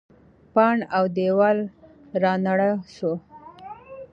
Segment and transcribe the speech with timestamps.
[0.53, 1.57] پاڼ او دیوال
[2.23, 3.11] رانړاوه سو.